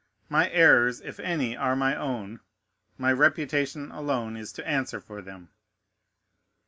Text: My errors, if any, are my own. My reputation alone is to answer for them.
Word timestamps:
My 0.29 0.49
errors, 0.49 0.99
if 0.99 1.19
any, 1.19 1.55
are 1.55 1.75
my 1.75 1.95
own. 1.95 2.39
My 2.97 3.11
reputation 3.13 3.91
alone 3.91 4.35
is 4.35 4.51
to 4.53 4.67
answer 4.67 4.99
for 4.99 5.21
them. 5.21 5.49